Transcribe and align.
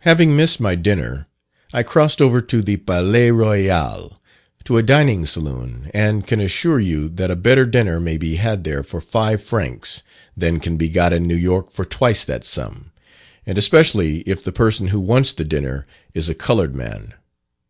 Having 0.00 0.36
missed 0.36 0.60
my 0.60 0.74
dinner, 0.74 1.26
I 1.72 1.82
crossed 1.84 2.20
over 2.20 2.42
to 2.42 2.60
the 2.60 2.76
Palais 2.76 3.30
Royal, 3.30 4.20
to 4.64 4.76
a 4.76 4.82
dining 4.82 5.24
saloon, 5.24 5.90
and 5.94 6.26
can 6.26 6.38
assure 6.38 6.78
you 6.80 7.08
that 7.08 7.30
a 7.30 7.34
better 7.34 7.64
dinner 7.64 7.98
may 7.98 8.18
be 8.18 8.36
had 8.36 8.64
there 8.64 8.82
for 8.82 9.00
five 9.00 9.40
francs, 9.42 10.02
than 10.36 10.60
can 10.60 10.76
be 10.76 10.90
got 10.90 11.14
in 11.14 11.26
New 11.26 11.34
York 11.34 11.70
for 11.70 11.86
twice 11.86 12.26
that 12.26 12.44
sum, 12.44 12.92
and 13.46 13.56
especially 13.56 14.18
if 14.26 14.44
the 14.44 14.52
person 14.52 14.88
who 14.88 15.00
wants 15.00 15.32
the 15.32 15.44
dinner 15.44 15.86
is 16.12 16.28
a 16.28 16.34
coloured 16.34 16.74
man. 16.74 17.14